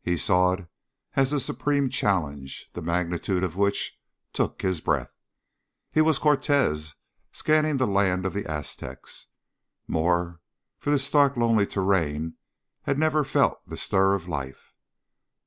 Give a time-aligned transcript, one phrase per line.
[0.00, 0.66] He saw it
[1.14, 4.00] as the supreme challenge, the magnitude of which
[4.32, 5.12] took his breath.
[5.92, 6.94] He was Cortez
[7.32, 9.26] scanning the land of the Aztecs.
[9.86, 10.40] More,
[10.78, 12.36] for this stark lonely terrain
[12.84, 14.72] had never felt the stir of life.